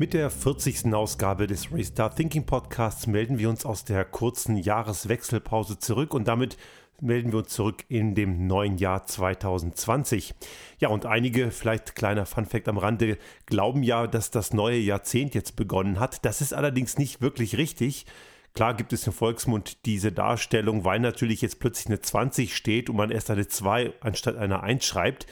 Mit 0.00 0.14
der 0.14 0.30
40. 0.30 0.94
Ausgabe 0.94 1.46
des 1.46 1.70
Restart 1.74 2.16
Thinking 2.16 2.46
Podcasts 2.46 3.06
melden 3.06 3.38
wir 3.38 3.50
uns 3.50 3.66
aus 3.66 3.84
der 3.84 4.06
kurzen 4.06 4.56
Jahreswechselpause 4.56 5.78
zurück 5.78 6.14
und 6.14 6.26
damit 6.26 6.56
melden 7.02 7.32
wir 7.32 7.40
uns 7.40 7.50
zurück 7.50 7.84
in 7.90 8.14
dem 8.14 8.46
neuen 8.46 8.78
Jahr 8.78 9.04
2020. 9.04 10.32
Ja, 10.78 10.88
und 10.88 11.04
einige, 11.04 11.50
vielleicht 11.50 11.96
kleiner 11.96 12.24
Funfact 12.24 12.68
am 12.68 12.78
Rande, 12.78 13.18
glauben 13.44 13.82
ja, 13.82 14.06
dass 14.06 14.30
das 14.30 14.54
neue 14.54 14.78
Jahrzehnt 14.78 15.34
jetzt 15.34 15.54
begonnen 15.54 16.00
hat. 16.00 16.24
Das 16.24 16.40
ist 16.40 16.54
allerdings 16.54 16.96
nicht 16.96 17.20
wirklich 17.20 17.58
richtig. 17.58 18.06
Klar 18.54 18.72
gibt 18.72 18.94
es 18.94 19.06
im 19.06 19.12
Volksmund 19.12 19.84
diese 19.84 20.12
Darstellung, 20.12 20.86
weil 20.86 21.00
natürlich 21.00 21.42
jetzt 21.42 21.60
plötzlich 21.60 21.88
eine 21.88 22.00
20 22.00 22.56
steht 22.56 22.88
und 22.88 22.96
man 22.96 23.10
erst 23.10 23.28
eine 23.30 23.48
2 23.48 23.92
anstatt 24.00 24.36
einer 24.36 24.62
1 24.62 24.82
schreibt. 24.82 25.26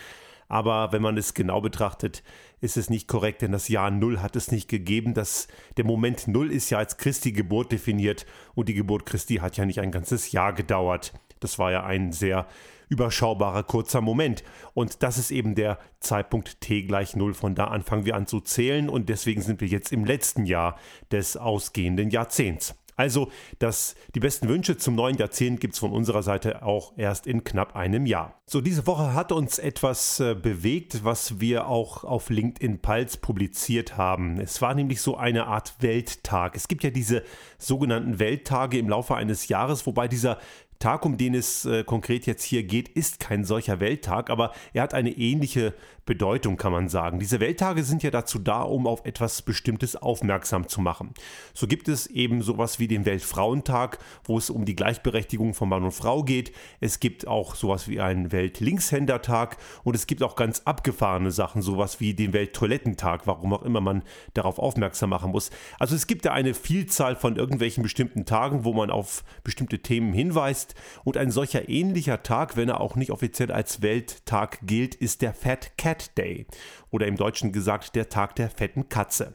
Aber 0.48 0.92
wenn 0.92 1.02
man 1.02 1.16
es 1.16 1.34
genau 1.34 1.60
betrachtet, 1.60 2.22
ist 2.60 2.76
es 2.76 2.90
nicht 2.90 3.06
korrekt, 3.06 3.42
denn 3.42 3.52
das 3.52 3.68
Jahr 3.68 3.90
Null 3.90 4.20
hat 4.20 4.34
es 4.34 4.50
nicht 4.50 4.68
gegeben. 4.68 5.14
Das, 5.14 5.46
der 5.76 5.84
Moment 5.84 6.26
Null 6.26 6.50
ist 6.50 6.70
ja 6.70 6.78
als 6.78 6.96
Christi 6.96 7.32
Geburt 7.32 7.70
definiert 7.70 8.26
und 8.54 8.68
die 8.68 8.74
Geburt 8.74 9.06
Christi 9.06 9.36
hat 9.36 9.56
ja 9.56 9.66
nicht 9.66 9.80
ein 9.80 9.92
ganzes 9.92 10.32
Jahr 10.32 10.52
gedauert. 10.52 11.12
Das 11.40 11.58
war 11.58 11.70
ja 11.70 11.84
ein 11.84 12.12
sehr 12.12 12.46
überschaubarer 12.88 13.62
kurzer 13.62 14.00
Moment. 14.00 14.42
Und 14.74 15.02
das 15.02 15.18
ist 15.18 15.30
eben 15.30 15.54
der 15.54 15.78
Zeitpunkt 16.00 16.60
t 16.60 16.82
gleich 16.82 17.14
Null. 17.14 17.34
Von 17.34 17.54
da 17.54 17.66
an 17.66 17.82
fangen 17.82 18.06
wir 18.06 18.16
an 18.16 18.26
zu 18.26 18.40
zählen 18.40 18.88
und 18.88 19.08
deswegen 19.08 19.42
sind 19.42 19.60
wir 19.60 19.68
jetzt 19.68 19.92
im 19.92 20.04
letzten 20.04 20.46
Jahr 20.46 20.78
des 21.12 21.36
ausgehenden 21.36 22.10
Jahrzehnts. 22.10 22.74
Also 22.98 23.30
das, 23.60 23.94
die 24.16 24.20
besten 24.20 24.48
Wünsche 24.48 24.76
zum 24.76 24.96
neuen 24.96 25.16
Jahrzehnt 25.16 25.60
gibt 25.60 25.74
es 25.74 25.80
von 25.80 25.92
unserer 25.92 26.24
Seite 26.24 26.64
auch 26.64 26.92
erst 26.96 27.28
in 27.28 27.44
knapp 27.44 27.76
einem 27.76 28.06
Jahr. 28.06 28.42
So, 28.44 28.60
diese 28.60 28.88
Woche 28.88 29.14
hat 29.14 29.30
uns 29.30 29.60
etwas 29.60 30.18
äh, 30.18 30.34
bewegt, 30.34 31.04
was 31.04 31.38
wir 31.38 31.68
auch 31.68 32.02
auf 32.02 32.28
LinkedIn 32.28 32.80
Pulse 32.80 33.18
publiziert 33.18 33.96
haben. 33.96 34.40
Es 34.40 34.60
war 34.60 34.74
nämlich 34.74 35.00
so 35.00 35.16
eine 35.16 35.46
Art 35.46 35.76
Welttag. 35.78 36.56
Es 36.56 36.66
gibt 36.66 36.82
ja 36.82 36.90
diese 36.90 37.22
sogenannten 37.56 38.18
Welttage 38.18 38.78
im 38.78 38.88
Laufe 38.88 39.14
eines 39.14 39.46
Jahres, 39.46 39.86
wobei 39.86 40.08
dieser 40.08 40.38
Tag, 40.80 41.04
um 41.04 41.16
den 41.16 41.34
es 41.34 41.64
äh, 41.64 41.84
konkret 41.84 42.26
jetzt 42.26 42.44
hier 42.44 42.62
geht, 42.62 42.88
ist 42.88 43.18
kein 43.18 43.44
solcher 43.44 43.80
Welttag, 43.80 44.30
aber 44.30 44.52
er 44.72 44.82
hat 44.82 44.94
eine 44.94 45.10
ähnliche 45.10 45.74
Bedeutung, 46.08 46.56
kann 46.56 46.72
man 46.72 46.88
sagen. 46.88 47.18
Diese 47.18 47.38
Welttage 47.38 47.84
sind 47.84 48.02
ja 48.02 48.10
dazu 48.10 48.38
da, 48.38 48.62
um 48.62 48.86
auf 48.86 49.04
etwas 49.04 49.42
Bestimmtes 49.42 49.94
aufmerksam 49.94 50.66
zu 50.66 50.80
machen. 50.80 51.12
So 51.52 51.66
gibt 51.66 51.86
es 51.86 52.06
eben 52.06 52.40
sowas 52.40 52.78
wie 52.78 52.88
den 52.88 53.04
Weltfrauentag, 53.04 53.98
wo 54.24 54.38
es 54.38 54.48
um 54.48 54.64
die 54.64 54.74
Gleichberechtigung 54.74 55.52
von 55.52 55.68
Mann 55.68 55.84
und 55.84 55.92
Frau 55.92 56.22
geht. 56.22 56.52
Es 56.80 56.98
gibt 56.98 57.26
auch 57.26 57.54
sowas 57.54 57.88
wie 57.88 58.00
einen 58.00 58.32
Weltlinkshändertag 58.32 59.58
und 59.84 59.94
es 59.94 60.06
gibt 60.06 60.22
auch 60.22 60.34
ganz 60.34 60.62
abgefahrene 60.64 61.30
Sachen, 61.30 61.60
sowas 61.60 62.00
wie 62.00 62.14
den 62.14 62.32
Welttoilettentag, 62.32 63.26
warum 63.26 63.52
auch 63.52 63.62
immer 63.62 63.82
man 63.82 64.02
darauf 64.32 64.58
aufmerksam 64.58 65.10
machen 65.10 65.30
muss. 65.30 65.50
Also 65.78 65.94
es 65.94 66.06
gibt 66.06 66.24
da 66.24 66.32
eine 66.32 66.54
Vielzahl 66.54 67.16
von 67.16 67.36
irgendwelchen 67.36 67.82
bestimmten 67.82 68.24
Tagen, 68.24 68.64
wo 68.64 68.72
man 68.72 68.90
auf 68.90 69.24
bestimmte 69.44 69.80
Themen 69.80 70.14
hinweist 70.14 70.74
und 71.04 71.18
ein 71.18 71.30
solcher 71.30 71.68
ähnlicher 71.68 72.22
Tag, 72.22 72.56
wenn 72.56 72.70
er 72.70 72.80
auch 72.80 72.96
nicht 72.96 73.10
offiziell 73.10 73.52
als 73.52 73.82
Welttag 73.82 74.60
gilt, 74.62 74.94
ist 74.94 75.20
der 75.20 75.34
Fat 75.34 75.76
Cat 75.76 75.97
Cat 75.98 76.10
Day 76.14 76.46
oder 76.90 77.06
im 77.06 77.16
Deutschen 77.16 77.52
gesagt 77.52 77.94
der 77.94 78.08
Tag 78.08 78.36
der 78.36 78.50
fetten 78.50 78.88
Katze. 78.88 79.34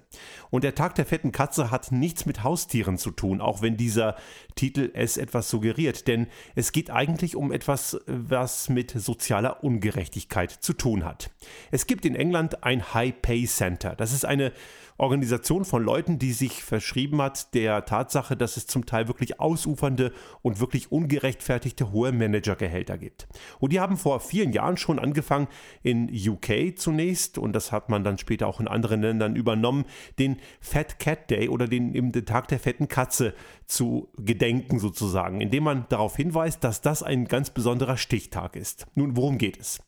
Und 0.50 0.64
der 0.64 0.76
Tag 0.76 0.96
der 0.96 1.06
fetten 1.06 1.32
Katze 1.32 1.72
hat 1.72 1.92
nichts 1.92 2.26
mit 2.26 2.44
Haustieren 2.44 2.98
zu 2.98 3.12
tun, 3.12 3.42
auch 3.42 3.62
wenn 3.62 3.78
dieser 3.78 4.16
Titel 4.56 4.92
es 4.94 5.18
etwas 5.18 5.50
suggeriert, 5.50 6.08
denn 6.08 6.28
es 6.56 6.72
geht 6.72 6.90
eigentlich 6.90 7.36
um 7.36 7.52
etwas, 7.52 8.00
was 8.08 8.70
mit 8.70 8.92
sozialer 8.92 9.64
Ungerechtigkeit 9.64 10.52
zu 10.52 10.74
tun 10.74 11.06
hat. 11.06 11.32
Es 11.72 11.88
gibt 11.88 12.06
in 12.06 12.16
England 12.16 12.64
ein 12.64 12.94
High 12.94 13.14
Pay 13.22 13.46
Center. 13.46 13.96
Das 13.96 14.14
ist 14.14 14.26
eine 14.26 14.52
Organisation 14.98 15.66
von 15.66 15.84
Leuten, 15.84 16.20
die 16.20 16.34
sich 16.34 16.64
verschrieben 16.64 17.22
hat 17.22 17.54
der 17.56 17.86
Tatsache, 17.86 18.38
dass 18.38 18.58
es 18.58 18.68
zum 18.68 18.86
Teil 18.86 19.08
wirklich 19.08 19.40
ausufernde 19.40 20.14
und 20.42 20.60
wirklich 20.60 20.92
ungerechtfertigte 20.92 21.92
hohe 21.92 22.12
Managergehälter 22.12 22.98
gibt. 22.98 23.28
Und 23.60 23.74
die 23.74 23.80
haben 23.80 23.98
vor 23.98 24.20
vielen 24.20 24.54
Jahren 24.54 24.78
schon 24.78 25.00
angefangen, 25.00 25.48
in 25.82 26.10
UK 26.14 26.78
zunächst, 26.78 27.38
und 27.44 27.54
das 27.54 27.72
hat 27.72 27.90
man 27.90 28.04
dann 28.04 28.18
später 28.18 28.48
auch 28.48 28.60
in 28.60 28.68
anderen 28.68 29.02
Ländern 29.02 29.36
übernommen, 29.36 29.86
den 30.18 30.38
Fat 30.60 31.00
Cat 31.00 31.30
Day 31.30 31.50
oder 31.50 31.68
den, 31.68 31.94
den 31.94 32.26
Tag 32.26 32.48
der 32.48 32.60
fetten 32.60 32.88
Katze 32.88 33.34
zu 33.66 34.10
gedenken 34.18 34.80
sozusagen, 34.80 35.42
indem 35.42 35.64
man 35.64 35.86
darauf 35.90 36.16
hinweist, 36.16 36.64
dass 36.64 36.82
das 36.82 37.04
ein 37.04 37.26
ganz 37.26 37.50
besonderer 37.50 37.98
Stichtag 37.98 38.56
ist. 38.56 38.88
Nun, 38.96 39.16
worum 39.16 39.38
geht 39.38 39.60
es? 39.60 39.80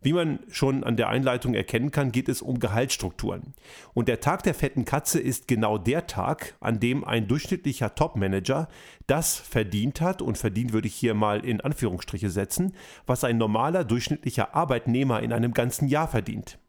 Wie 0.00 0.12
man 0.12 0.38
schon 0.48 0.84
an 0.84 0.96
der 0.96 1.08
Einleitung 1.08 1.54
erkennen 1.54 1.90
kann, 1.90 2.12
geht 2.12 2.28
es 2.28 2.40
um 2.40 2.60
Gehaltsstrukturen. 2.60 3.54
Und 3.94 4.06
der 4.06 4.20
Tag 4.20 4.44
der 4.44 4.54
fetten 4.54 4.84
Katze 4.84 5.18
ist 5.18 5.48
genau 5.48 5.76
der 5.76 6.06
Tag, 6.06 6.54
an 6.60 6.78
dem 6.78 7.02
ein 7.02 7.26
durchschnittlicher 7.26 7.96
Topmanager 7.96 8.68
das 9.08 9.36
verdient 9.36 10.00
hat, 10.00 10.22
und 10.22 10.38
verdient 10.38 10.72
würde 10.72 10.86
ich 10.86 10.94
hier 10.94 11.14
mal 11.14 11.44
in 11.44 11.60
Anführungsstriche 11.60 12.30
setzen, 12.30 12.74
was 13.06 13.24
ein 13.24 13.38
normaler 13.38 13.82
durchschnittlicher 13.82 14.54
Arbeitnehmer 14.54 15.20
in 15.20 15.32
einem 15.32 15.52
ganzen 15.52 15.88
Jahr 15.88 16.06
verdient. 16.06 16.60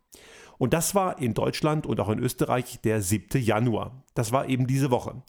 Und 0.60 0.74
das 0.74 0.94
war 0.94 1.20
in 1.20 1.34
Deutschland 1.34 1.88
und 1.88 2.00
auch 2.00 2.10
in 2.10 2.20
Österreich 2.20 2.80
der 2.84 3.02
7. 3.02 3.42
Januar. 3.42 4.04
Das 4.14 4.32
war 4.32 4.48
eben 4.48 4.68
diese 4.68 4.92
Woche. 4.92 5.24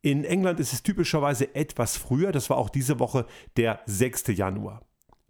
In 0.00 0.24
England 0.24 0.58
ist 0.58 0.72
es 0.72 0.82
typischerweise 0.82 1.54
etwas 1.54 1.96
früher, 1.96 2.32
das 2.32 2.50
war 2.50 2.56
auch 2.56 2.70
diese 2.70 2.98
Woche 2.98 3.26
der 3.56 3.80
6. 3.86 4.28
Januar. 4.28 4.82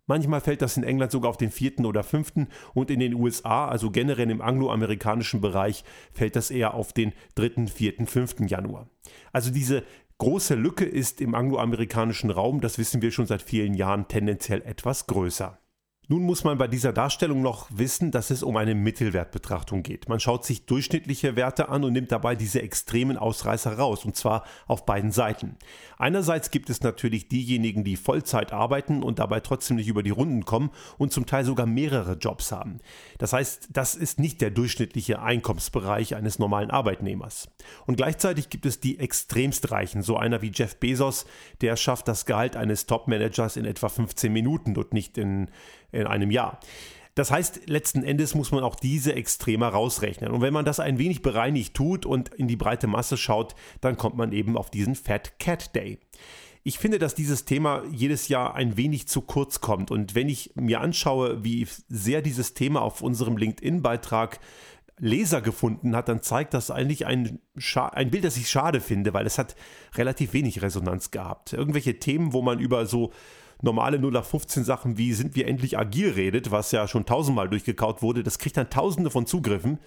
Manchmal 0.06 0.40
fällt 0.40 0.62
das 0.62 0.76
in 0.76 0.84
England 0.84 1.12
sogar 1.12 1.30
auf 1.30 1.36
den 1.36 1.50
vierten 1.50 1.86
oder 1.86 2.02
fünften 2.02 2.48
und 2.72 2.90
in 2.90 3.00
den 3.00 3.14
USA, 3.14 3.66
also 3.66 3.90
generell 3.90 4.30
im 4.30 4.40
angloamerikanischen 4.40 5.40
Bereich, 5.40 5.84
fällt 6.12 6.36
das 6.36 6.50
eher 6.50 6.74
auf 6.74 6.92
den 6.92 7.12
dritten, 7.34 7.68
vierten, 7.68 8.06
fünften 8.06 8.46
Januar. 8.46 8.88
Also 9.32 9.50
diese 9.50 9.84
große 10.18 10.54
Lücke 10.54 10.84
ist 10.84 11.20
im 11.20 11.34
angloamerikanischen 11.34 12.30
Raum, 12.30 12.60
das 12.60 12.78
wissen 12.78 13.02
wir 13.02 13.10
schon 13.10 13.26
seit 13.26 13.42
vielen 13.42 13.74
Jahren, 13.74 14.06
tendenziell 14.08 14.62
etwas 14.62 15.06
größer. 15.06 15.58
Nun 16.12 16.24
muss 16.24 16.44
man 16.44 16.58
bei 16.58 16.68
dieser 16.68 16.92
Darstellung 16.92 17.40
noch 17.40 17.68
wissen, 17.70 18.10
dass 18.10 18.28
es 18.28 18.42
um 18.42 18.58
eine 18.58 18.74
Mittelwertbetrachtung 18.74 19.82
geht. 19.82 20.10
Man 20.10 20.20
schaut 20.20 20.44
sich 20.44 20.66
durchschnittliche 20.66 21.36
Werte 21.36 21.70
an 21.70 21.84
und 21.84 21.94
nimmt 21.94 22.12
dabei 22.12 22.36
diese 22.36 22.60
extremen 22.60 23.16
Ausreißer 23.16 23.78
raus, 23.78 24.04
und 24.04 24.14
zwar 24.14 24.44
auf 24.66 24.84
beiden 24.84 25.10
Seiten. 25.10 25.56
Einerseits 25.96 26.50
gibt 26.50 26.68
es 26.68 26.82
natürlich 26.82 27.28
diejenigen, 27.28 27.82
die 27.82 27.96
Vollzeit 27.96 28.52
arbeiten 28.52 29.02
und 29.02 29.20
dabei 29.20 29.40
trotzdem 29.40 29.76
nicht 29.78 29.88
über 29.88 30.02
die 30.02 30.10
Runden 30.10 30.44
kommen 30.44 30.68
und 30.98 31.14
zum 31.14 31.24
Teil 31.24 31.46
sogar 31.46 31.64
mehrere 31.64 32.18
Jobs 32.18 32.52
haben. 32.52 32.80
Das 33.16 33.32
heißt, 33.32 33.70
das 33.72 33.94
ist 33.94 34.20
nicht 34.20 34.42
der 34.42 34.50
durchschnittliche 34.50 35.22
Einkommensbereich 35.22 36.14
eines 36.14 36.38
normalen 36.38 36.70
Arbeitnehmers. 36.70 37.48
Und 37.86 37.96
gleichzeitig 37.96 38.50
gibt 38.50 38.66
es 38.66 38.80
die 38.80 38.98
extremst 38.98 39.70
Reichen, 39.70 40.02
so 40.02 40.18
einer 40.18 40.42
wie 40.42 40.52
Jeff 40.52 40.76
Bezos, 40.76 41.24
der 41.62 41.76
schafft 41.76 42.06
das 42.06 42.26
Gehalt 42.26 42.54
eines 42.54 42.84
Top-Managers 42.84 43.56
in 43.56 43.64
etwa 43.64 43.88
15 43.88 44.30
Minuten 44.30 44.76
und 44.76 44.92
nicht 44.92 45.16
in 45.16 45.48
einem 46.06 46.30
Jahr. 46.30 46.60
Das 47.14 47.30
heißt, 47.30 47.68
letzten 47.68 48.04
Endes 48.04 48.34
muss 48.34 48.52
man 48.52 48.64
auch 48.64 48.74
diese 48.74 49.14
Extreme 49.14 49.66
rausrechnen. 49.66 50.30
Und 50.30 50.40
wenn 50.40 50.54
man 50.54 50.64
das 50.64 50.80
ein 50.80 50.98
wenig 50.98 51.20
bereinigt 51.20 51.74
tut 51.74 52.06
und 52.06 52.30
in 52.30 52.48
die 52.48 52.56
breite 52.56 52.86
Masse 52.86 53.18
schaut, 53.18 53.54
dann 53.82 53.98
kommt 53.98 54.16
man 54.16 54.32
eben 54.32 54.56
auf 54.56 54.70
diesen 54.70 54.94
Fat 54.94 55.38
Cat 55.38 55.74
Day. 55.74 55.98
Ich 56.64 56.78
finde, 56.78 56.98
dass 56.98 57.14
dieses 57.14 57.44
Thema 57.44 57.82
jedes 57.90 58.28
Jahr 58.28 58.54
ein 58.54 58.76
wenig 58.76 59.08
zu 59.08 59.20
kurz 59.20 59.60
kommt. 59.60 59.90
Und 59.90 60.14
wenn 60.14 60.28
ich 60.28 60.52
mir 60.54 60.80
anschaue, 60.80 61.44
wie 61.44 61.66
sehr 61.88 62.22
dieses 62.22 62.54
Thema 62.54 62.80
auf 62.80 63.02
unserem 63.02 63.36
LinkedIn-Beitrag 63.36 64.38
Leser 64.98 65.42
gefunden 65.42 65.96
hat, 65.96 66.08
dann 66.08 66.22
zeigt 66.22 66.54
das 66.54 66.70
eigentlich 66.70 67.06
ein, 67.06 67.40
ein 67.74 68.10
Bild, 68.10 68.24
das 68.24 68.36
ich 68.36 68.48
schade 68.48 68.80
finde, 68.80 69.12
weil 69.12 69.26
es 69.26 69.36
hat 69.36 69.56
relativ 69.96 70.32
wenig 70.32 70.62
Resonanz 70.62 71.10
gehabt. 71.10 71.52
Irgendwelche 71.52 71.98
Themen, 71.98 72.32
wo 72.32 72.40
man 72.40 72.60
über 72.60 72.86
so 72.86 73.12
normale 73.62 73.96
0815 73.96 74.64
Sachen 74.64 74.98
wie 74.98 75.12
sind 75.14 75.34
wir 75.34 75.48
endlich 75.48 75.78
agil 75.78 76.10
redet, 76.10 76.50
was 76.50 76.72
ja 76.72 76.86
schon 76.86 77.06
tausendmal 77.06 77.48
durchgekaut 77.48 78.02
wurde, 78.02 78.22
das 78.22 78.38
kriegt 78.38 78.56
dann 78.56 78.70
tausende 78.70 79.10
von 79.10 79.26
Zugriffen, 79.26 79.78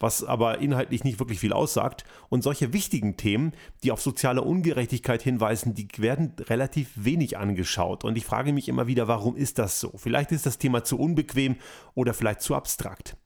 was 0.00 0.24
aber 0.24 0.58
inhaltlich 0.58 1.04
nicht 1.04 1.18
wirklich 1.18 1.40
viel 1.40 1.52
aussagt. 1.52 2.04
Und 2.28 2.42
solche 2.42 2.72
wichtigen 2.72 3.16
Themen, 3.16 3.52
die 3.82 3.92
auf 3.92 4.00
soziale 4.00 4.42
Ungerechtigkeit 4.42 5.22
hinweisen, 5.22 5.74
die 5.74 5.88
werden 5.98 6.34
relativ 6.40 6.90
wenig 6.94 7.36
angeschaut. 7.36 8.04
Und 8.04 8.16
ich 8.16 8.24
frage 8.24 8.52
mich 8.52 8.68
immer 8.68 8.86
wieder, 8.86 9.08
warum 9.08 9.36
ist 9.36 9.58
das 9.58 9.80
so? 9.80 9.92
Vielleicht 9.96 10.32
ist 10.32 10.46
das 10.46 10.58
Thema 10.58 10.84
zu 10.84 10.98
unbequem 10.98 11.56
oder 11.94 12.14
vielleicht 12.14 12.42
zu 12.42 12.54
abstrakt. 12.54 13.16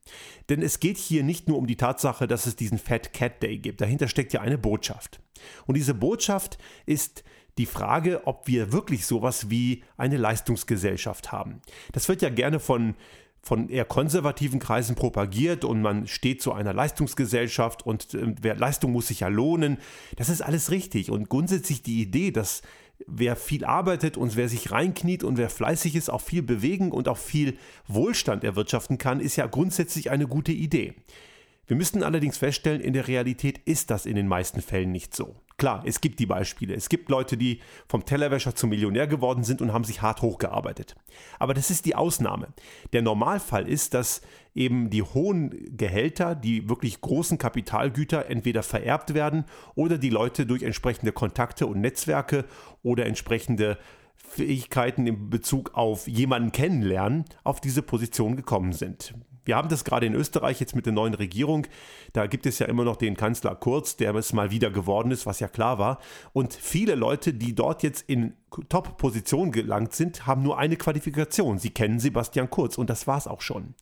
Denn 0.48 0.62
es 0.62 0.80
geht 0.80 0.98
hier 0.98 1.22
nicht 1.22 1.48
nur 1.48 1.58
um 1.58 1.66
die 1.66 1.76
Tatsache, 1.76 2.26
dass 2.26 2.46
es 2.46 2.56
diesen 2.56 2.78
Fat 2.78 3.12
Cat 3.12 3.42
Day 3.42 3.58
gibt. 3.58 3.80
Dahinter 3.80 4.08
steckt 4.08 4.32
ja 4.32 4.40
eine 4.40 4.58
Botschaft. 4.58 5.20
Und 5.66 5.76
diese 5.76 5.94
Botschaft 5.94 6.58
ist 6.86 7.24
die 7.58 7.66
Frage, 7.66 8.26
ob 8.26 8.46
wir 8.46 8.72
wirklich 8.72 9.06
sowas 9.06 9.50
wie 9.50 9.84
eine 9.96 10.16
Leistungsgesellschaft 10.16 11.32
haben. 11.32 11.60
Das 11.92 12.08
wird 12.08 12.22
ja 12.22 12.30
gerne 12.30 12.60
von 12.60 12.94
von 13.44 13.68
eher 13.68 13.84
konservativen 13.84 14.60
Kreisen 14.60 14.94
propagiert 14.94 15.64
und 15.64 15.82
man 15.82 16.06
steht 16.06 16.40
zu 16.40 16.52
einer 16.52 16.72
Leistungsgesellschaft 16.72 17.84
und 17.84 18.14
äh, 18.14 18.52
Leistung 18.52 18.92
muss 18.92 19.08
sich 19.08 19.20
ja 19.20 19.28
lohnen. 19.28 19.78
Das 20.14 20.28
ist 20.28 20.42
alles 20.42 20.70
richtig 20.70 21.10
und 21.10 21.28
grundsätzlich 21.28 21.82
die 21.82 22.00
Idee, 22.00 22.30
dass 22.30 22.62
wer 23.06 23.34
viel 23.34 23.64
arbeitet 23.64 24.16
und 24.16 24.36
wer 24.36 24.48
sich 24.48 24.70
reinkniet 24.70 25.24
und 25.24 25.38
wer 25.38 25.50
fleißig 25.50 25.96
ist, 25.96 26.08
auch 26.08 26.20
viel 26.20 26.42
bewegen 26.42 26.92
und 26.92 27.08
auch 27.08 27.18
viel 27.18 27.58
Wohlstand 27.88 28.44
erwirtschaften 28.44 28.96
kann, 28.98 29.18
ist 29.18 29.34
ja 29.34 29.46
grundsätzlich 29.46 30.12
eine 30.12 30.28
gute 30.28 30.52
Idee. 30.52 30.94
Wir 31.66 31.76
müssten 31.76 32.02
allerdings 32.02 32.38
feststellen, 32.38 32.80
in 32.80 32.92
der 32.92 33.06
Realität 33.06 33.58
ist 33.64 33.90
das 33.90 34.04
in 34.04 34.16
den 34.16 34.26
meisten 34.26 34.60
Fällen 34.60 34.90
nicht 34.90 35.14
so. 35.14 35.36
Klar, 35.58 35.84
es 35.86 36.00
gibt 36.00 36.18
die 36.18 36.26
Beispiele. 36.26 36.74
Es 36.74 36.88
gibt 36.88 37.08
Leute, 37.08 37.36
die 37.36 37.60
vom 37.86 38.04
Tellerwäscher 38.04 38.56
zum 38.56 38.70
Millionär 38.70 39.06
geworden 39.06 39.44
sind 39.44 39.62
und 39.62 39.72
haben 39.72 39.84
sich 39.84 40.02
hart 40.02 40.20
hochgearbeitet. 40.20 40.96
Aber 41.38 41.54
das 41.54 41.70
ist 41.70 41.84
die 41.84 41.94
Ausnahme. 41.94 42.48
Der 42.92 43.02
Normalfall 43.02 43.68
ist, 43.68 43.94
dass 43.94 44.22
eben 44.56 44.90
die 44.90 45.02
hohen 45.02 45.76
Gehälter, 45.76 46.34
die 46.34 46.68
wirklich 46.68 47.00
großen 47.00 47.38
Kapitalgüter 47.38 48.28
entweder 48.28 48.64
vererbt 48.64 49.14
werden 49.14 49.44
oder 49.76 49.98
die 49.98 50.10
Leute 50.10 50.46
durch 50.46 50.64
entsprechende 50.64 51.12
Kontakte 51.12 51.68
und 51.68 51.80
Netzwerke 51.80 52.44
oder 52.82 53.06
entsprechende 53.06 53.78
Fähigkeiten 54.16 55.06
in 55.06 55.30
Bezug 55.30 55.74
auf 55.74 56.08
jemanden 56.08 56.50
kennenlernen 56.50 57.24
auf 57.44 57.60
diese 57.60 57.82
Position 57.82 58.34
gekommen 58.34 58.72
sind. 58.72 59.14
Wir 59.44 59.56
haben 59.56 59.68
das 59.68 59.84
gerade 59.84 60.06
in 60.06 60.14
Österreich 60.14 60.60
jetzt 60.60 60.76
mit 60.76 60.86
der 60.86 60.92
neuen 60.92 61.14
Regierung. 61.14 61.66
Da 62.12 62.26
gibt 62.26 62.46
es 62.46 62.58
ja 62.58 62.66
immer 62.66 62.84
noch 62.84 62.96
den 62.96 63.16
Kanzler 63.16 63.54
Kurz, 63.56 63.96
der 63.96 64.14
es 64.14 64.32
mal 64.32 64.50
wieder 64.50 64.70
geworden 64.70 65.10
ist, 65.10 65.26
was 65.26 65.40
ja 65.40 65.48
klar 65.48 65.78
war. 65.78 65.98
Und 66.32 66.54
viele 66.54 66.94
Leute, 66.94 67.34
die 67.34 67.54
dort 67.54 67.82
jetzt 67.82 68.08
in 68.08 68.34
Top-Position 68.68 69.50
gelangt 69.50 69.94
sind, 69.94 70.26
haben 70.26 70.42
nur 70.42 70.58
eine 70.58 70.76
Qualifikation. 70.76 71.58
Sie 71.58 71.70
kennen 71.70 71.98
Sebastian 71.98 72.50
Kurz 72.50 72.78
und 72.78 72.90
das 72.90 73.06
war 73.06 73.18
es 73.18 73.26
auch 73.26 73.40
schon. 73.40 73.74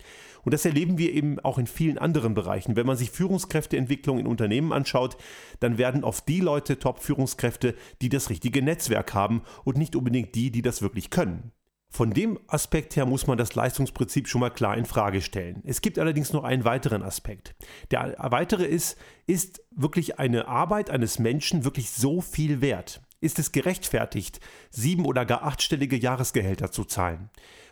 Und 0.42 0.54
das 0.54 0.64
erleben 0.64 0.96
wir 0.96 1.12
eben 1.12 1.38
auch 1.40 1.58
in 1.58 1.66
vielen 1.66 1.98
anderen 1.98 2.34
Bereichen. 2.34 2.76
Wenn 2.76 2.86
man 2.86 2.96
sich 2.96 3.10
Führungskräfteentwicklung 3.10 4.18
in 4.18 4.26
Unternehmen 4.26 4.72
anschaut, 4.72 5.16
dann 5.58 5.76
werden 5.76 6.04
oft 6.04 6.26
die 6.28 6.40
Leute 6.40 6.78
Top-Führungskräfte, 6.78 7.74
die 8.00 8.08
das 8.08 8.30
richtige 8.30 8.62
Netzwerk 8.62 9.12
haben 9.12 9.42
und 9.64 9.76
nicht 9.76 9.96
unbedingt 9.96 10.34
die, 10.34 10.50
die 10.50 10.62
das 10.62 10.80
wirklich 10.80 11.10
können. 11.10 11.52
Von 11.92 12.12
dem 12.12 12.38
Aspekt 12.46 12.94
her 12.94 13.04
muss 13.04 13.26
man 13.26 13.36
das 13.36 13.56
Leistungsprinzip 13.56 14.28
schon 14.28 14.40
mal 14.40 14.50
klar 14.50 14.76
in 14.76 14.84
Frage 14.84 15.20
stellen. 15.20 15.60
Es 15.66 15.80
gibt 15.80 15.98
allerdings 15.98 16.32
noch 16.32 16.44
einen 16.44 16.64
weiteren 16.64 17.02
Aspekt. 17.02 17.56
Der 17.90 18.14
weitere 18.18 18.64
ist, 18.64 18.96
ist 19.26 19.60
wirklich 19.72 20.20
eine 20.20 20.46
Arbeit 20.46 20.88
eines 20.88 21.18
Menschen 21.18 21.64
wirklich 21.64 21.90
so 21.90 22.20
viel 22.20 22.60
wert? 22.60 23.02
Ist 23.20 23.40
es 23.40 23.50
gerechtfertigt, 23.50 24.40
sieben 24.70 25.04
oder 25.04 25.26
gar 25.26 25.42
achtstellige 25.42 25.96
Jahresgehälter 25.96 26.70
zu 26.70 26.84
zahlen? 26.84 27.28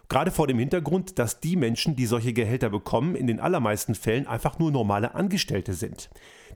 Gerade 0.09 0.33
vor 0.33 0.49
dem 0.49 0.59
Hintergrund, 0.59 1.19
dass 1.19 1.39
die 1.39 1.55
Menschen, 1.55 1.95
die 1.95 2.07
solche 2.07 2.33
Gehälter 2.33 2.71
bekommen, 2.71 3.15
in 3.15 3.29
den 3.29 3.41
allermeisten 3.41 3.95
Fällen 3.95 4.27
einfach 4.27 4.59
nur 4.59 4.73
normale 4.73 5.15
Angestellte 5.15 5.75
sind. 5.75 6.11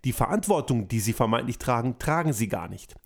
Die 0.04 0.12
Verantwortung, 0.12 0.88
die 0.88 1.00
sie 1.00 1.12
vermeintlich 1.12 1.58
tragen, 1.58 1.98
tragen 1.98 2.32
sie 2.32 2.48
gar 2.48 2.68
nicht 2.68 2.96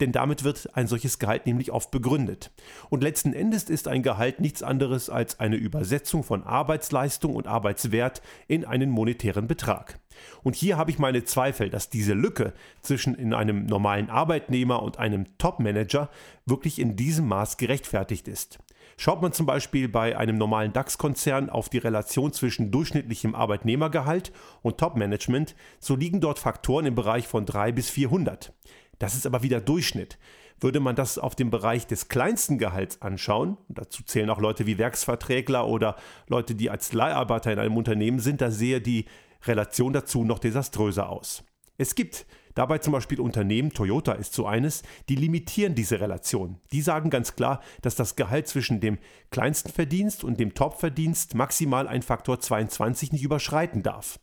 denn 0.00 0.12
damit 0.12 0.44
wird 0.44 0.76
ein 0.76 0.86
solches 0.86 1.18
Gehalt 1.18 1.46
nämlich 1.46 1.72
oft 1.72 1.90
begründet. 1.90 2.50
Und 2.90 3.02
letzten 3.02 3.32
Endes 3.32 3.64
ist 3.64 3.88
ein 3.88 4.02
Gehalt 4.02 4.40
nichts 4.40 4.62
anderes 4.62 5.10
als 5.10 5.40
eine 5.40 5.56
Übersetzung 5.56 6.22
von 6.22 6.42
Arbeitsleistung 6.42 7.34
und 7.34 7.46
Arbeitswert 7.46 8.22
in 8.48 8.64
einen 8.64 8.90
monetären 8.90 9.46
Betrag. 9.46 9.98
Und 10.42 10.56
hier 10.56 10.76
habe 10.76 10.90
ich 10.90 10.98
meine 10.98 11.24
Zweifel, 11.24 11.70
dass 11.70 11.90
diese 11.90 12.14
Lücke 12.14 12.52
zwischen 12.82 13.14
in 13.14 13.34
einem 13.34 13.66
normalen 13.66 14.10
Arbeitnehmer 14.10 14.82
und 14.82 14.98
einem 14.98 15.26
Top-Manager 15.38 16.08
wirklich 16.46 16.78
in 16.78 16.96
diesem 16.96 17.28
Maß 17.28 17.56
gerechtfertigt 17.56 18.28
ist. 18.28 18.58
Schaut 18.98 19.20
man 19.20 19.32
zum 19.32 19.44
Beispiel 19.44 19.88
bei 19.88 20.16
einem 20.16 20.38
normalen 20.38 20.72
DAX-Konzern 20.72 21.50
auf 21.50 21.68
die 21.68 21.78
Relation 21.78 22.32
zwischen 22.32 22.70
durchschnittlichem 22.70 23.34
Arbeitnehmergehalt 23.34 24.32
und 24.62 24.78
Top-Management, 24.78 25.54
so 25.80 25.96
liegen 25.96 26.22
dort 26.22 26.38
Faktoren 26.38 26.86
im 26.86 26.94
Bereich 26.94 27.28
von 27.28 27.44
3 27.44 27.72
bis 27.72 27.90
400. 27.90 28.54
Das 28.98 29.14
ist 29.14 29.26
aber 29.26 29.42
wieder 29.42 29.60
Durchschnitt. 29.60 30.18
Würde 30.58 30.80
man 30.80 30.96
das 30.96 31.18
auf 31.18 31.34
dem 31.34 31.50
Bereich 31.50 31.86
des 31.86 32.08
kleinsten 32.08 32.56
Gehalts 32.56 33.02
anschauen, 33.02 33.58
dazu 33.68 34.02
zählen 34.02 34.30
auch 34.30 34.40
Leute 34.40 34.66
wie 34.66 34.78
Werksverträgler 34.78 35.66
oder 35.66 35.96
Leute, 36.28 36.54
die 36.54 36.70
als 36.70 36.94
Leiharbeiter 36.94 37.52
in 37.52 37.58
einem 37.58 37.76
Unternehmen 37.76 38.20
sind, 38.20 38.40
da 38.40 38.50
sehe 38.50 38.80
die 38.80 39.04
Relation 39.44 39.92
dazu 39.92 40.24
noch 40.24 40.38
desaströser 40.38 41.10
aus. 41.10 41.44
Es 41.76 41.94
gibt 41.94 42.24
dabei 42.54 42.78
zum 42.78 42.94
Beispiel 42.94 43.20
Unternehmen, 43.20 43.70
Toyota 43.70 44.12
ist 44.12 44.32
so 44.32 44.46
eines, 44.46 44.82
die 45.10 45.16
limitieren 45.16 45.74
diese 45.74 46.00
Relation. 46.00 46.58
Die 46.72 46.80
sagen 46.80 47.10
ganz 47.10 47.36
klar, 47.36 47.60
dass 47.82 47.96
das 47.96 48.16
Gehalt 48.16 48.48
zwischen 48.48 48.80
dem 48.80 48.98
kleinsten 49.30 49.70
Verdienst 49.70 50.24
und 50.24 50.40
dem 50.40 50.54
Topverdienst 50.54 51.34
maximal 51.34 51.86
ein 51.86 52.00
Faktor 52.00 52.40
22 52.40 53.12
nicht 53.12 53.22
überschreiten 53.22 53.82
darf. 53.82 54.18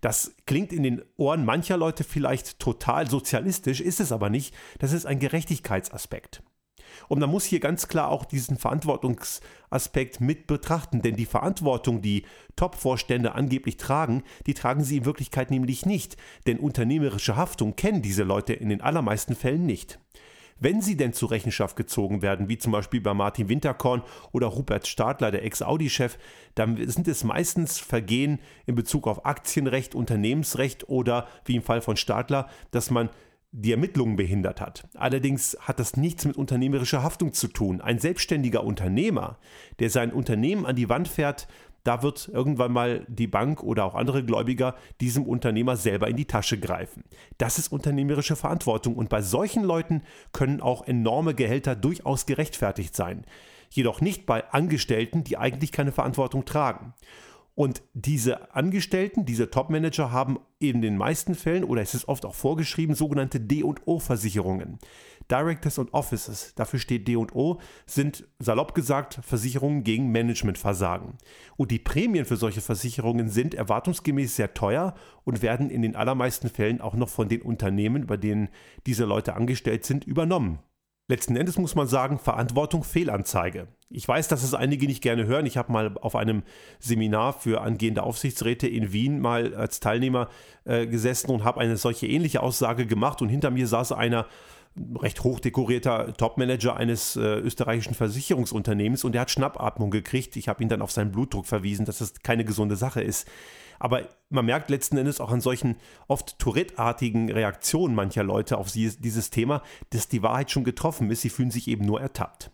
Das 0.00 0.34
klingt 0.46 0.72
in 0.72 0.82
den 0.82 1.02
Ohren 1.16 1.44
mancher 1.44 1.76
Leute 1.76 2.04
vielleicht 2.04 2.58
total 2.58 3.08
sozialistisch, 3.08 3.80
ist 3.80 4.00
es 4.00 4.12
aber 4.12 4.30
nicht. 4.30 4.54
Das 4.78 4.92
ist 4.92 5.06
ein 5.06 5.18
Gerechtigkeitsaspekt. 5.18 6.42
Und 7.08 7.20
man 7.20 7.30
muss 7.30 7.44
hier 7.44 7.60
ganz 7.60 7.88
klar 7.88 8.08
auch 8.08 8.24
diesen 8.24 8.56
Verantwortungsaspekt 8.56 10.20
mit 10.20 10.46
betrachten, 10.46 11.02
denn 11.02 11.16
die 11.16 11.26
Verantwortung, 11.26 12.02
die 12.02 12.24
Top-Vorstände 12.56 13.34
angeblich 13.34 13.76
tragen, 13.76 14.22
die 14.46 14.54
tragen 14.54 14.84
sie 14.84 14.98
in 14.98 15.04
Wirklichkeit 15.04 15.50
nämlich 15.50 15.86
nicht, 15.86 16.16
denn 16.46 16.58
unternehmerische 16.58 17.36
Haftung 17.36 17.76
kennen 17.76 18.02
diese 18.02 18.24
Leute 18.24 18.52
in 18.52 18.68
den 18.68 18.80
allermeisten 18.80 19.34
Fällen 19.34 19.66
nicht. 19.66 19.98
Wenn 20.60 20.80
sie 20.80 20.96
denn 20.96 21.12
zur 21.12 21.30
Rechenschaft 21.30 21.76
gezogen 21.76 22.22
werden, 22.22 22.48
wie 22.48 22.58
zum 22.58 22.72
Beispiel 22.72 23.00
bei 23.00 23.14
Martin 23.14 23.48
Winterkorn 23.48 24.02
oder 24.32 24.48
Rupert 24.48 24.86
Stadler, 24.86 25.30
der 25.30 25.44
Ex-Audi-Chef, 25.44 26.18
dann 26.54 26.76
sind 26.88 27.06
es 27.08 27.24
meistens 27.24 27.78
Vergehen 27.78 28.40
in 28.66 28.74
Bezug 28.74 29.06
auf 29.06 29.24
Aktienrecht, 29.24 29.94
Unternehmensrecht 29.94 30.88
oder 30.88 31.28
wie 31.44 31.56
im 31.56 31.62
Fall 31.62 31.80
von 31.80 31.96
Stadler, 31.96 32.48
dass 32.70 32.90
man 32.90 33.10
die 33.50 33.72
Ermittlungen 33.72 34.16
behindert 34.16 34.60
hat. 34.60 34.86
Allerdings 34.94 35.56
hat 35.60 35.80
das 35.80 35.96
nichts 35.96 36.26
mit 36.26 36.36
unternehmerischer 36.36 37.02
Haftung 37.02 37.32
zu 37.32 37.48
tun. 37.48 37.80
Ein 37.80 37.98
selbstständiger 37.98 38.62
Unternehmer, 38.62 39.38
der 39.78 39.88
sein 39.88 40.12
Unternehmen 40.12 40.66
an 40.66 40.76
die 40.76 40.88
Wand 40.88 41.08
fährt, 41.08 41.48
da 41.84 42.02
wird 42.02 42.28
irgendwann 42.28 42.72
mal 42.72 43.06
die 43.08 43.26
Bank 43.26 43.62
oder 43.62 43.84
auch 43.84 43.94
andere 43.94 44.24
Gläubiger 44.24 44.74
diesem 45.00 45.24
Unternehmer 45.24 45.76
selber 45.76 46.08
in 46.08 46.16
die 46.16 46.26
Tasche 46.26 46.58
greifen. 46.58 47.04
Das 47.38 47.58
ist 47.58 47.72
unternehmerische 47.72 48.36
Verantwortung 48.36 48.96
und 48.96 49.08
bei 49.08 49.22
solchen 49.22 49.64
Leuten 49.64 50.02
können 50.32 50.60
auch 50.60 50.86
enorme 50.86 51.34
Gehälter 51.34 51.76
durchaus 51.76 52.26
gerechtfertigt 52.26 52.94
sein. 52.94 53.24
Jedoch 53.70 54.00
nicht 54.00 54.26
bei 54.26 54.50
Angestellten, 54.50 55.24
die 55.24 55.36
eigentlich 55.36 55.72
keine 55.72 55.92
Verantwortung 55.92 56.44
tragen. 56.44 56.94
Und 57.58 57.82
diese 57.92 58.54
Angestellten, 58.54 59.24
diese 59.24 59.50
Topmanager 59.50 60.12
haben 60.12 60.38
in 60.60 60.80
den 60.80 60.96
meisten 60.96 61.34
Fällen, 61.34 61.64
oder 61.64 61.82
es 61.82 61.92
ist 61.92 62.06
oft 62.06 62.24
auch 62.24 62.36
vorgeschrieben, 62.36 62.94
sogenannte 62.94 63.40
D&O-Versicherungen. 63.40 64.78
Directors 65.28 65.78
und 65.78 65.92
Offices, 65.92 66.54
dafür 66.54 66.78
steht 66.78 67.08
D&O, 67.08 67.58
sind 67.84 68.28
salopp 68.38 68.76
gesagt 68.76 69.18
Versicherungen 69.24 69.82
gegen 69.82 70.12
Managementversagen. 70.12 71.14
Und 71.56 71.72
die 71.72 71.80
Prämien 71.80 72.26
für 72.26 72.36
solche 72.36 72.60
Versicherungen 72.60 73.28
sind 73.28 73.54
erwartungsgemäß 73.54 74.36
sehr 74.36 74.54
teuer 74.54 74.94
und 75.24 75.42
werden 75.42 75.68
in 75.68 75.82
den 75.82 75.96
allermeisten 75.96 76.50
Fällen 76.50 76.80
auch 76.80 76.94
noch 76.94 77.08
von 77.08 77.28
den 77.28 77.42
Unternehmen, 77.42 78.06
bei 78.06 78.16
denen 78.16 78.50
diese 78.86 79.04
Leute 79.04 79.34
angestellt 79.34 79.84
sind, 79.84 80.04
übernommen. 80.04 80.60
Letzten 81.10 81.36
Endes 81.36 81.56
muss 81.56 81.74
man 81.74 81.88
sagen, 81.88 82.18
Verantwortung 82.18 82.84
Fehlanzeige. 82.84 83.68
Ich 83.88 84.06
weiß, 84.06 84.28
dass 84.28 84.42
es 84.42 84.52
einige 84.52 84.86
nicht 84.86 85.02
gerne 85.02 85.24
hören. 85.24 85.46
Ich 85.46 85.56
habe 85.56 85.72
mal 85.72 85.96
auf 86.02 86.14
einem 86.14 86.42
Seminar 86.80 87.32
für 87.32 87.62
angehende 87.62 88.02
Aufsichtsräte 88.02 88.68
in 88.68 88.92
Wien 88.92 89.18
mal 89.18 89.54
als 89.54 89.80
Teilnehmer 89.80 90.28
äh, 90.66 90.86
gesessen 90.86 91.30
und 91.30 91.44
habe 91.44 91.60
eine 91.60 91.78
solche 91.78 92.06
ähnliche 92.06 92.42
Aussage 92.42 92.84
gemacht 92.84 93.22
und 93.22 93.30
hinter 93.30 93.50
mir 93.50 93.66
saß 93.66 93.92
einer 93.92 94.26
recht 94.96 95.22
hochdekorierter 95.24 96.14
Topmanager 96.14 96.76
eines 96.76 97.16
äh, 97.16 97.20
österreichischen 97.20 97.94
Versicherungsunternehmens 97.94 99.04
und 99.04 99.12
der 99.12 99.22
hat 99.22 99.30
Schnappatmung 99.30 99.90
gekriegt. 99.90 100.36
Ich 100.36 100.48
habe 100.48 100.62
ihn 100.62 100.68
dann 100.68 100.82
auf 100.82 100.90
seinen 100.90 101.12
Blutdruck 101.12 101.46
verwiesen, 101.46 101.84
dass 101.84 101.98
das 101.98 102.14
keine 102.22 102.44
gesunde 102.44 102.76
Sache 102.76 103.00
ist. 103.00 103.28
Aber 103.78 104.08
man 104.28 104.46
merkt 104.46 104.70
letzten 104.70 104.96
Endes 104.96 105.20
auch 105.20 105.30
an 105.30 105.40
solchen 105.40 105.76
oft 106.08 106.38
Tourette-artigen 106.38 107.30
Reaktionen 107.30 107.94
mancher 107.94 108.24
Leute 108.24 108.58
auf 108.58 108.72
dieses 108.72 109.30
Thema, 109.30 109.62
dass 109.90 110.08
die 110.08 110.22
Wahrheit 110.22 110.50
schon 110.50 110.64
getroffen 110.64 111.10
ist. 111.10 111.22
Sie 111.22 111.30
fühlen 111.30 111.50
sich 111.50 111.68
eben 111.68 111.84
nur 111.84 112.00
ertappt. 112.00 112.50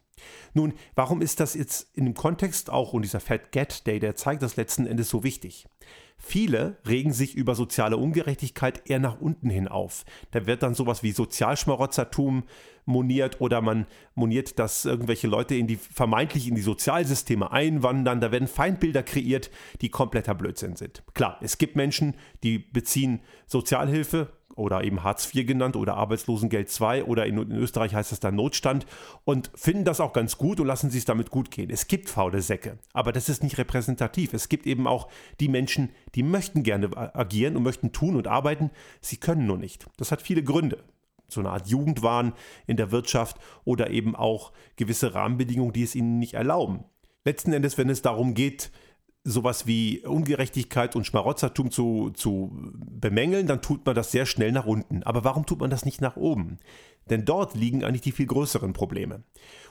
Nun, 0.53 0.75
warum 0.95 1.23
ist 1.23 1.41
das 1.41 1.55
jetzt 1.55 1.97
in 1.97 2.05
dem 2.05 2.15
Kontext 2.15 2.71
auch 2.71 2.93
und 2.93 3.03
dieser 3.03 3.21
Fat 3.21 3.53
Get 3.53 3.87
Day, 3.87 3.99
der 3.99 4.17
zeigt 4.17 4.43
das 4.43 4.57
letzten 4.57 4.87
Endes 4.87 5.09
so 5.09 5.25
wichtig? 5.25 5.67
Viele 6.17 6.79
regen 6.87 7.13
sich 7.13 7.35
über 7.35 7.55
soziale 7.55 7.97
Ungerechtigkeit 7.97 8.89
eher 8.89 8.99
nach 8.99 9.21
unten 9.21 9.51
hin 9.51 9.69
auf. 9.69 10.05
Da 10.31 10.47
wird 10.47 10.63
dann 10.63 10.75
sowas 10.75 11.03
wie 11.03 11.13
Sozialschmarotzertum 11.13 12.45
moniert 12.87 13.41
oder 13.41 13.61
man 13.61 13.87
moniert, 14.15 14.59
dass 14.59 14.85
irgendwelche 14.85 15.27
Leute 15.27 15.55
in 15.55 15.67
die 15.67 15.77
vermeintlich 15.77 16.49
in 16.49 16.55
die 16.55 16.63
Sozialsysteme 16.63 17.51
einwandern. 17.51 18.21
Da 18.21 18.33
werden 18.33 18.49
Feindbilder 18.49 19.03
kreiert, 19.03 19.51
die 19.81 19.89
kompletter 19.91 20.35
Blödsinn 20.35 20.77
sind. 20.77 21.03
Klar, 21.15 21.39
es 21.43 21.59
gibt 21.59 21.77
Menschen, 21.77 22.15
die 22.43 22.59
beziehen 22.59 23.21
Sozialhilfe, 23.47 24.33
oder 24.57 24.85
eben 24.85 25.03
Hartz 25.03 25.35
IV 25.35 25.47
genannt 25.47 25.77
oder 25.77 25.95
Arbeitslosengeld 25.95 26.71
II 26.81 27.03
oder 27.03 27.27
in, 27.27 27.39
in, 27.39 27.53
Österreich 27.53 27.95
heißt 27.95 28.13
das 28.13 28.21
dann 28.21 28.37
Notstand 28.37 28.87
und 29.25 29.51
finden 29.55 29.85
das 29.85 30.01
auch 30.01 30.13
ganz 30.13 30.39
gut 30.39 30.61
und 30.61 30.67
lassen 30.67 30.91
sich 30.91 31.01
es 31.01 31.05
damit 31.05 31.31
gut 31.31 31.51
gehen. 31.51 31.71
Es 31.71 31.87
gibt 31.87 32.09
faule 32.09 32.43
Säcke, 32.43 32.79
aber 32.93 33.13
das 33.13 33.29
ist 33.29 33.43
nicht 33.43 33.59
repräsentativ. 33.59 34.35
Es 34.35 34.49
gibt 34.49 34.67
eben 34.67 34.87
auch 34.87 35.09
die 35.41 35.49
Menschen, 35.49 35.91
die 36.15 36.23
möchten 36.23 36.63
gerne 36.63 36.91
agieren 37.17 37.57
und 37.57 37.63
möchten 37.63 37.93
tun 37.93 38.17
und 38.17 38.29
arbeiten, 38.29 38.71
sie 39.01 39.17
können 39.17 39.47
nur 39.47 39.59
nicht. 39.59 39.87
Das 39.97 40.13
hat 40.13 40.23
viele 40.23 40.43
Gründe. 40.43 40.85
So 41.29 41.41
eine 41.41 41.51
Art 41.51 41.67
Jugendwahn 41.67 42.35
in 42.67 42.77
der 42.77 42.93
Wirtschaft 42.93 43.39
oder 43.65 43.91
eben 43.91 44.15
auch 44.15 44.53
gewisse 44.77 45.15
Rahmenbedingungen, 45.15 45.73
die 45.73 45.83
es 45.83 45.95
ihnen 45.95 46.19
nicht 46.19 46.35
erlauben. 46.35 46.85
Letzten 47.25 47.53
Endes, 47.55 47.79
wenn 47.79 47.89
es 47.89 48.03
darum 48.03 48.35
geht, 48.35 48.71
sowas 49.25 49.67
wie 49.67 50.01
Ungerechtigkeit 50.01 50.95
und 50.95 51.07
Schmarotzertum 51.07 51.71
zu, 51.71 52.11
zu 52.11 52.53
bemängeln, 52.75 53.47
dann 53.47 53.63
tut 53.63 53.85
man 53.87 53.95
das 53.95 54.13
sehr 54.13 54.27
schnell 54.27 54.53
nach 54.53 54.67
unten. 54.67 55.03
Aber 55.03 55.25
warum 55.25 55.47
tut 55.47 55.61
man 55.61 55.71
das 55.71 55.87
nicht 55.87 56.03
nach 56.03 56.17
oben? 56.17 56.59
Denn 57.09 57.25
dort 57.25 57.55
liegen 57.55 57.85
eigentlich 57.85 58.03
die 58.03 58.13
viel 58.13 58.27
größeren 58.27 58.75
Probleme. 58.75 59.23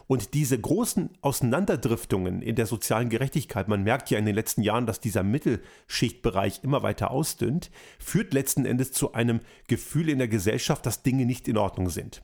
Und 0.08 0.34
diese 0.34 0.60
großen 0.60 1.12
Auseinanderdriftungen 1.22 2.42
in 2.42 2.56
der 2.56 2.66
sozialen 2.66 3.10
Gerechtigkeit, 3.10 3.68
man 3.68 3.84
merkt 3.84 4.10
ja 4.10 4.18
in 4.18 4.26
den 4.26 4.36
letzten 4.36 4.64
Jahren, 4.64 4.86
dass 4.86 5.00
dieser 5.00 5.24
Mittelschichtbereich 5.24 6.62
immer 6.64 6.84
weiter 6.84 7.12
ausdünnt, 7.12 7.72
führt 8.00 8.34
letzten 8.34 8.66
Endes 8.66 8.92
zu 8.92 9.14
einem 9.14 9.40
Gefühl 9.68 10.10
in 10.10 10.18
der 10.18 10.28
Gesellschaft, 10.28 10.86
dass 10.86 11.04
Dinge 11.04 11.26
nicht 11.26 11.48
in 11.48 11.58
Ordnung 11.58 11.90
sind. 11.90 12.24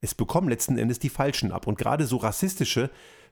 Es 0.00 0.14
bekommen 0.14 0.48
letzten 0.48 0.78
Endes 0.78 0.98
die 0.98 1.08
Falschen 1.08 1.52
ab. 1.52 1.66
Und 1.66 1.78
gerade 1.78 2.06
so 2.06 2.16
rassistische 2.18 2.90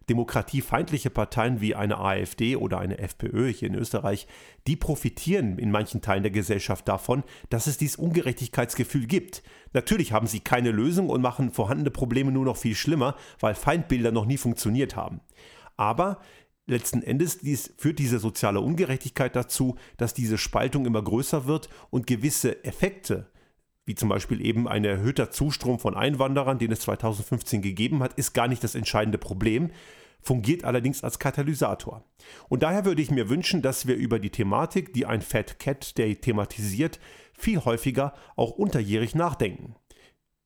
demokratiefeindliche 0.08 1.10
Parteien 1.10 1.60
wie 1.60 1.74
eine 1.74 1.98
AfD 1.98 2.56
oder 2.56 2.78
eine 2.78 2.98
FPÖ 2.98 3.52
hier 3.52 3.68
in 3.68 3.74
Österreich, 3.74 4.26
die 4.66 4.76
profitieren 4.76 5.58
in 5.58 5.70
manchen 5.70 6.02
Teilen 6.02 6.22
der 6.22 6.32
Gesellschaft 6.32 6.86
davon, 6.88 7.24
dass 7.50 7.66
es 7.66 7.78
dieses 7.78 7.96
Ungerechtigkeitsgefühl 7.96 9.06
gibt. 9.06 9.42
Natürlich 9.72 10.12
haben 10.12 10.26
sie 10.26 10.40
keine 10.40 10.70
Lösung 10.70 11.08
und 11.08 11.22
machen 11.22 11.50
vorhandene 11.50 11.90
Probleme 11.90 12.32
nur 12.32 12.44
noch 12.44 12.56
viel 12.56 12.74
schlimmer, 12.74 13.16
weil 13.40 13.54
Feindbilder 13.54 14.12
noch 14.12 14.26
nie 14.26 14.36
funktioniert 14.36 14.96
haben. 14.96 15.20
Aber 15.76 16.20
letzten 16.66 17.02
Endes 17.02 17.38
dies, 17.38 17.72
führt 17.76 17.98
diese 17.98 18.18
soziale 18.18 18.60
Ungerechtigkeit 18.60 19.34
dazu, 19.36 19.76
dass 19.96 20.14
diese 20.14 20.38
Spaltung 20.38 20.86
immer 20.86 21.02
größer 21.02 21.46
wird 21.46 21.68
und 21.90 22.06
gewisse 22.06 22.64
Effekte, 22.64 23.30
wie 23.86 23.94
zum 23.94 24.08
Beispiel 24.08 24.44
eben 24.44 24.66
ein 24.66 24.84
erhöhter 24.84 25.30
Zustrom 25.30 25.78
von 25.78 25.94
Einwanderern, 25.94 26.58
den 26.58 26.72
es 26.72 26.80
2015 26.80 27.62
gegeben 27.62 28.02
hat, 28.02 28.14
ist 28.14 28.32
gar 28.32 28.48
nicht 28.48 28.64
das 28.64 28.74
entscheidende 28.74 29.18
Problem, 29.18 29.70
fungiert 30.20 30.64
allerdings 30.64 31.04
als 31.04 31.18
Katalysator. 31.18 32.02
Und 32.48 32.62
daher 32.62 32.84
würde 32.84 33.02
ich 33.02 33.10
mir 33.10 33.28
wünschen, 33.28 33.60
dass 33.60 33.86
wir 33.86 33.96
über 33.96 34.18
die 34.18 34.30
Thematik, 34.30 34.94
die 34.94 35.04
ein 35.04 35.20
Fat 35.20 35.58
Cat 35.58 35.98
Day 35.98 36.16
thematisiert, 36.16 36.98
viel 37.34 37.62
häufiger 37.64 38.14
auch 38.36 38.52
unterjährig 38.52 39.14
nachdenken. 39.14 39.76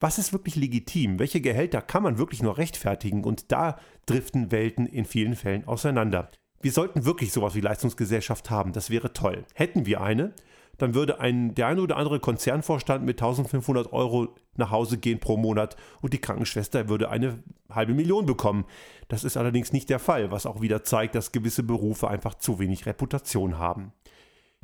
Was 0.00 0.18
ist 0.18 0.32
wirklich 0.32 0.56
legitim? 0.56 1.18
Welche 1.18 1.40
Gehälter 1.40 1.82
kann 1.82 2.02
man 2.02 2.18
wirklich 2.18 2.42
noch 2.42 2.58
rechtfertigen? 2.58 3.24
Und 3.24 3.50
da 3.50 3.78
driften 4.06 4.52
Welten 4.52 4.86
in 4.86 5.04
vielen 5.04 5.34
Fällen 5.34 5.66
auseinander. 5.66 6.30
Wir 6.60 6.72
sollten 6.72 7.04
wirklich 7.04 7.32
sowas 7.32 7.54
wie 7.54 7.60
Leistungsgesellschaft 7.60 8.50
haben, 8.50 8.72
das 8.72 8.90
wäre 8.90 9.12
toll. 9.12 9.44
Hätten 9.54 9.86
wir 9.86 10.00
eine, 10.00 10.34
dann 10.78 10.94
würde 10.94 11.20
ein, 11.20 11.54
der 11.54 11.66
eine 11.66 11.82
oder 11.82 11.96
andere 11.96 12.20
Konzernvorstand 12.20 13.04
mit 13.04 13.20
1500 13.20 13.92
Euro 13.92 14.34
nach 14.56 14.70
Hause 14.70 14.98
gehen 14.98 15.20
pro 15.20 15.36
Monat 15.36 15.76
und 16.00 16.12
die 16.14 16.20
Krankenschwester 16.20 16.88
würde 16.88 17.10
eine 17.10 17.42
halbe 17.68 17.94
Million 17.94 18.26
bekommen. 18.26 18.64
Das 19.08 19.24
ist 19.24 19.36
allerdings 19.36 19.72
nicht 19.72 19.90
der 19.90 19.98
Fall, 19.98 20.30
was 20.30 20.46
auch 20.46 20.60
wieder 20.60 20.84
zeigt, 20.84 21.14
dass 21.14 21.32
gewisse 21.32 21.62
Berufe 21.62 22.08
einfach 22.08 22.34
zu 22.34 22.58
wenig 22.58 22.86
Reputation 22.86 23.58
haben. 23.58 23.92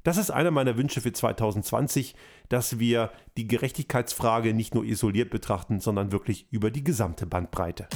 Das 0.05 0.19
ist 0.19 0.31
einer 0.31 0.51
meiner 0.51 0.77
Wünsche 0.77 1.01
für 1.01 1.13
2020, 1.13 2.15
dass 2.51 2.79
wir 2.79 3.11
die 3.39 3.49
Gerechtigkeitsfrage 3.49 4.53
nicht 4.53 4.75
nur 4.75 4.85
isoliert 4.85 5.31
betrachten, 5.31 5.81
sondern 5.81 6.13
wirklich 6.13 6.47
über 6.51 6.71
die 6.71 6.85
gesamte 6.85 7.27
Bandbreite. 7.27 7.89